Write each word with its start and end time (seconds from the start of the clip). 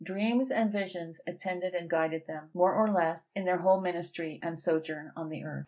Dreams 0.03 0.49
and 0.49 0.71
visions 0.71 1.21
attended 1.27 1.75
and 1.75 1.87
guided 1.87 2.25
them, 2.25 2.49
more 2.55 2.73
or 2.73 2.89
less, 2.89 3.31
in 3.35 3.45
their 3.45 3.59
whole 3.59 3.79
ministry 3.81 4.39
and 4.41 4.57
sojourn 4.57 5.11
on 5.15 5.29
the 5.29 5.43
earth. 5.43 5.59